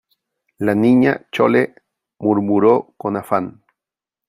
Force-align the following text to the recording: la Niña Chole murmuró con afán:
la 0.57 0.73
Niña 0.73 1.27
Chole 1.31 1.75
murmuró 2.17 2.95
con 2.97 3.17
afán: 3.17 3.61